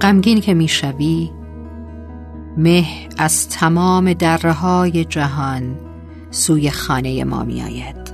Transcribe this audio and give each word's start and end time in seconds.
غمگین 0.00 0.40
که 0.40 0.54
می‌شوی 0.54 1.32
مه 2.56 2.86
از 3.18 3.48
تمام 3.48 4.12
دره 4.12 4.52
های 4.52 5.04
جهان 5.04 5.76
سوی 6.30 6.70
خانه 6.70 7.24
ما 7.24 7.44
می 7.44 7.62
آید 7.62 8.12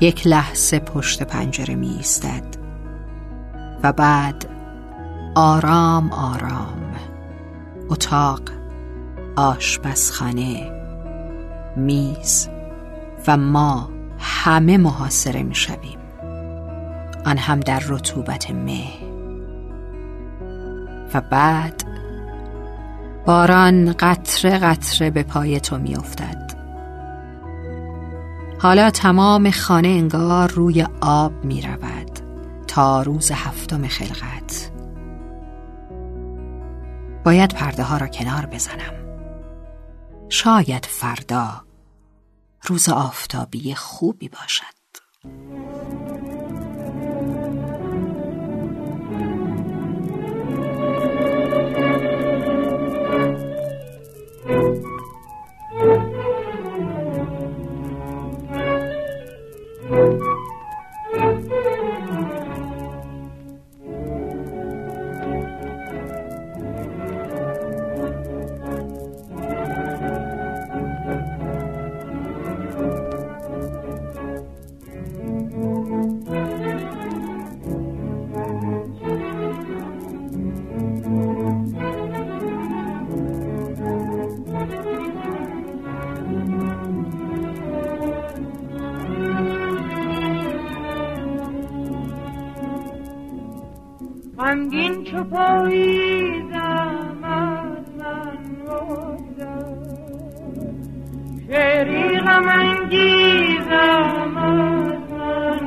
یک 0.00 0.26
لحظه 0.26 0.78
پشت 0.78 1.22
پنجره 1.22 1.74
می 1.74 1.88
ایستد 1.88 2.44
و 3.82 3.92
بعد 3.92 4.46
آرام 5.34 6.12
آرام 6.12 6.92
اتاق 7.90 8.40
آشپزخانه 9.36 10.70
میز 11.76 12.48
و 13.26 13.36
ما 13.36 13.90
همه 14.18 14.78
محاصره 14.78 15.42
می 15.42 15.54
شویم 15.54 15.98
آن 17.26 17.36
هم 17.38 17.60
در 17.60 17.82
رطوبت 17.88 18.50
مه. 18.50 19.13
و 21.14 21.20
بعد 21.20 21.84
باران 23.26 23.92
قطره 23.92 24.58
قطره 24.58 25.10
به 25.10 25.22
پای 25.22 25.60
تو 25.60 25.78
می 25.78 25.96
افتد. 25.96 26.54
حالا 28.58 28.90
تمام 28.90 29.50
خانه 29.50 29.88
انگار 29.88 30.50
روی 30.50 30.86
آب 31.00 31.44
می 31.44 31.62
رود 31.62 32.10
تا 32.66 33.02
روز 33.02 33.30
هفتم 33.30 33.86
خلقت. 33.88 34.70
باید 37.24 37.54
پرده 37.54 37.82
ها 37.82 37.96
را 37.96 38.06
کنار 38.06 38.46
بزنم. 38.46 38.94
شاید 40.28 40.86
فردا 40.86 41.64
روز 42.66 42.88
آفتابی 42.88 43.74
خوبی 43.74 44.28
باشد. 44.28 44.64
غمگین 94.44 95.04
چو 95.04 95.24
پاییزم 95.24 97.18
از 97.22 97.86
من 97.98 98.38
شعری 101.48 102.18
غم 102.18 102.48
انگیزم 102.48 104.36
از 104.36 105.12
من 105.12 105.64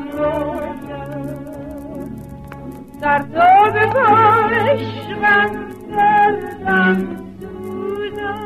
در 3.02 3.20
تو 3.20 3.72
به 3.74 3.86
عشقم 4.70 5.52
دردم 5.92 6.98
سوزم 7.40 8.38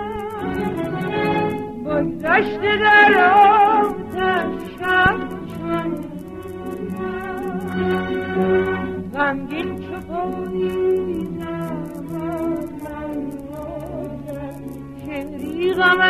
بگذشته 1.85 2.77
در 2.77 3.40
غمگین 9.21 9.69
چو 9.81 9.95
پاییزم 10.07 11.71
شعری 15.05 15.73
غم 15.73 16.01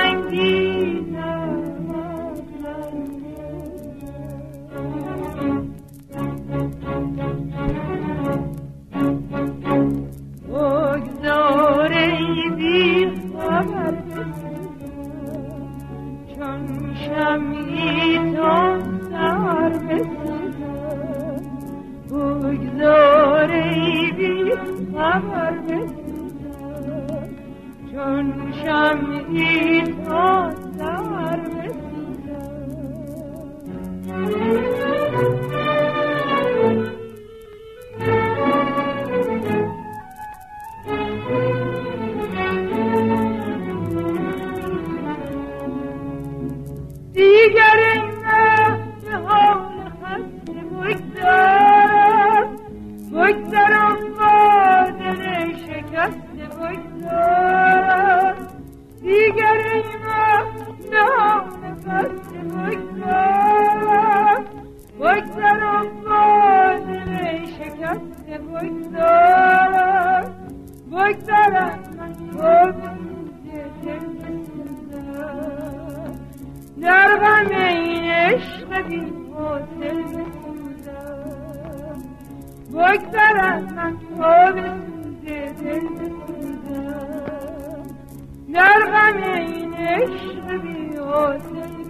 خبر 25.02 25.52
بسوزم 25.52 27.30
چون 27.92 28.54
شمعی 28.64 29.82
تو 29.82 30.50
بگذر 82.92 83.38
از 83.40 83.64
من 83.74 83.98
تا 84.18 84.52
در 88.54 88.80
غم 88.92 89.24
این 89.24 89.74
عشق 89.74 90.62
بی 90.62 90.96
حاصل 90.98 91.82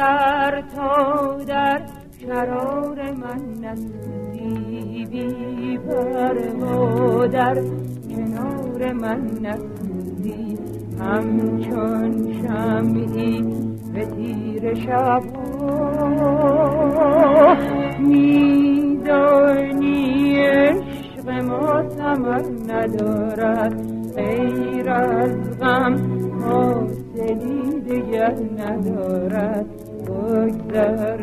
بگذر 0.00 0.60
تا 0.60 1.36
در 1.46 1.82
شرار 2.20 3.10
من 3.12 3.40
نسوزی 3.60 5.49
بی 5.86 6.62
و 6.64 7.26
در 7.26 7.54
کنار 8.10 8.92
من 8.92 9.20
نسوزی 9.42 10.58
همچون 11.00 12.32
شمعی 12.42 13.42
به 13.94 14.06
تیر 14.06 14.74
شب 14.74 15.22
میدانی 17.98 19.30
عشق 20.36 21.28
ما 21.28 21.88
ثمر 21.88 22.42
ندارد. 22.68 23.74
غیر 24.16 24.90
از 24.90 25.58
غم 25.60 25.96
حاصلی 26.40 27.80
دیگر 27.80 28.34
ندارد. 28.58 29.66
بگذر 30.06 31.16